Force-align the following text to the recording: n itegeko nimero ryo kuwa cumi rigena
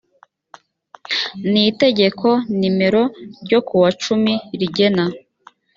n 1.51 1.53
itegeko 1.69 2.27
nimero 2.59 3.03
ryo 3.43 3.59
kuwa 3.67 3.89
cumi 4.03 4.33
rigena 4.59 5.05